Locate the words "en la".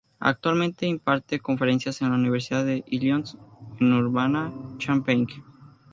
2.01-2.15